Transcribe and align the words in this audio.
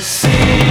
see. 0.00 0.67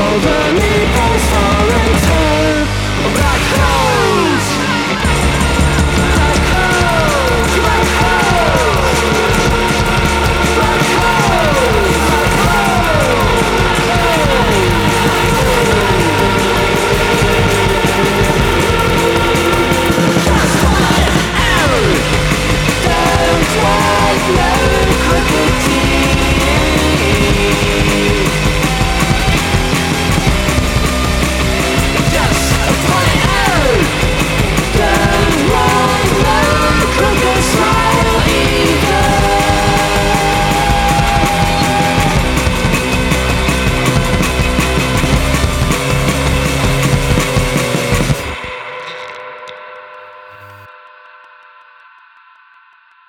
over. 0.00 0.49